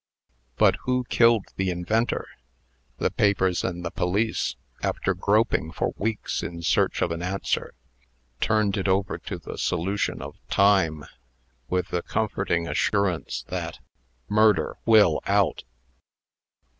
[0.55, 2.27] But who killed the inventor?
[2.97, 7.75] The papers and the police, after groping for weeks in search of the answer,
[8.39, 11.05] turned it over to the solution of Time,
[11.69, 13.77] with the comforting assurance that
[14.27, 15.65] MURDER WILL OUT.